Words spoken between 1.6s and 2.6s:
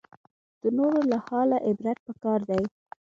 عبرت پکار